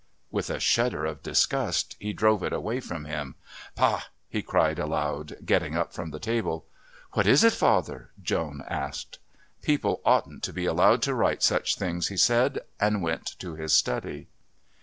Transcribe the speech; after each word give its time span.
With 0.31 0.49
a 0.49 0.59
shudder 0.59 1.05
of 1.05 1.21
disgust 1.21 1.95
he 1.99 2.11
drove 2.11 2.41
it 2.41 2.83
from 2.83 3.05
him. 3.05 3.35
"Pah!" 3.75 3.99
he 4.31 4.41
cried 4.41 4.79
aloud, 4.79 5.37
getting 5.45 5.75
up 5.77 5.93
from 5.93 6.09
the 6.09 6.17
table. 6.17 6.65
"What 7.13 7.27
is 7.27 7.43
it, 7.43 7.53
father?" 7.53 8.09
Joan 8.19 8.63
asked. 8.67 9.19
"People 9.61 10.01
oughtn't 10.03 10.41
to 10.41 10.53
be 10.53 10.65
allowed 10.65 11.03
to 11.03 11.13
write 11.13 11.43
such 11.43 11.75
things," 11.75 12.07
he 12.07 12.17
said, 12.17 12.61
and 12.79 13.03
went 13.03 13.37
to 13.37 13.53
his 13.53 13.73
study. 13.73 14.27